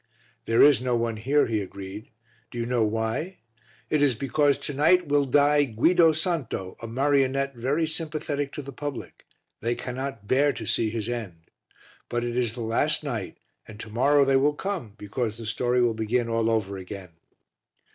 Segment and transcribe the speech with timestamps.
[0.45, 2.09] "There is no one here," he agreed;
[2.49, 3.37] "do you know why?
[3.87, 8.71] It is because to night will die Guido Santo, a marionette very sympathetic to the
[8.73, 9.27] public,
[9.59, 11.41] they cannot bear to see his end.
[12.09, 13.37] But it is the last night
[13.67, 17.09] and to morrow they will come because the story will begin all over again."